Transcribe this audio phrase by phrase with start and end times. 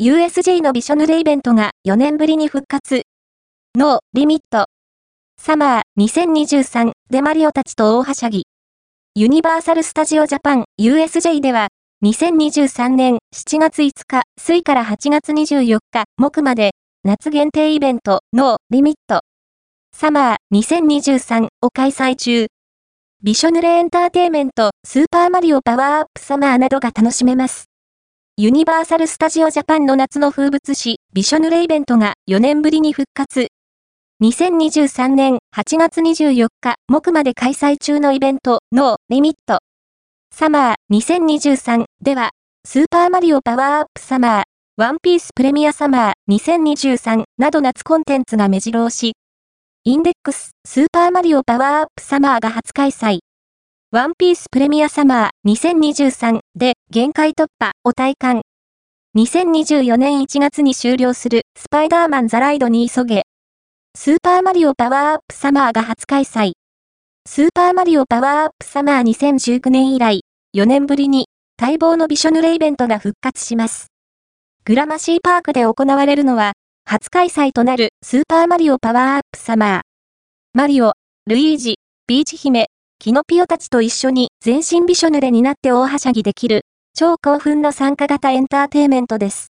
[0.00, 3.02] USJ のびしょ濡れイベントが4年ぶりに復活。
[3.76, 4.66] NO LIMIT。
[5.42, 8.44] サマー2023でマリオたちと大はしゃぎ。
[9.16, 11.66] ユニバーサル・スタジオ・ジャパン USJ では、
[12.04, 16.70] 2023年7月5日、水から8月24日、木まで、
[17.02, 19.22] 夏限定イベント、 NO LIMIT。
[19.92, 22.46] サマー2023を開催中。
[23.24, 27.67] びしょ濡れエンターテイメント、スーパーマリオパワーアップサマーなどが楽しめます。
[28.40, 33.48] ユニバーサル・スタジオ・ジャパンの夏の風物詩、びしょ濡れイベントが4年ぶりに復活。
[34.22, 39.58] 2023年8月24日、木まで開催中のイベント、 NO LIMIT。
[40.32, 42.30] サマー2023では、
[42.64, 44.42] スーパーマリオパワーアップサマー、
[44.76, 49.14] ワンピースプレミアサマー2023など夏コンテンツが目白押し、
[49.82, 53.18] インデックス、スーパーマリオパワーアップサマーが初開催。
[53.90, 58.42] ワンピースプレミアサマー2023で限界突破を体感。
[59.16, 63.22] 2024年1月に終了するスパイダーマンザライドに急げ。
[63.96, 66.52] スーパーマリオパワーアップサマーが初開催。
[67.26, 70.20] スーパーマリオパワーアップサマー2019年以来、
[70.54, 71.24] 4年ぶりに
[71.58, 73.86] 待望のびしょ濡れイベントが復活します。
[74.66, 76.52] グラマシーパークで行われるのは、
[76.84, 79.80] 初開催となるスーパーマリオパワーアップサマー。
[80.52, 80.92] マリオ、
[81.26, 82.66] ルイージ、ビーチ姫、
[83.00, 86.62] キノピオたちと一緒に全身びしょ濡れになって大はしゃぎできる、
[86.98, 89.52] 超興奮の参加型エンターテイメントです。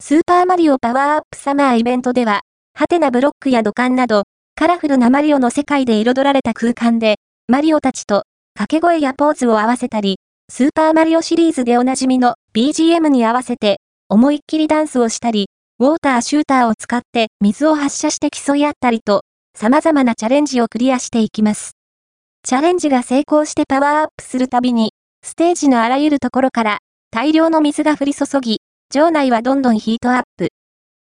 [0.00, 2.42] スーパーマリオパワーアップサマーイベントでは、
[2.74, 4.22] ハテナブロックや土管など、
[4.54, 7.16] カラフルなマリオの世界で彩られた空間で、
[7.48, 8.22] マリオたちと
[8.54, 15.48] 掛け声やポーズを合わせたり、スーパーマリオシリーズでおなじみの BGM に合わせて、思いっきりダンスをしたり、
[15.80, 19.22] ウォーターシューターを使って水を発射して競い合ったりと、
[19.56, 21.77] 様々なチャレンジをクリアしていきます。
[22.48, 26.78] チャレンジが成功してパワーアップするたびに、ステージのあらゆるところから
[27.10, 30.48] 大量の水が降り注ぎ、場内はどんどんヒートアップ。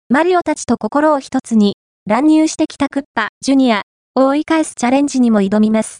[0.10, 1.76] マリオたちと心を一つに、
[2.08, 3.84] 乱入してきたクッパ、ジュニア
[4.16, 5.96] を追い返すチャレンジにも挑みます。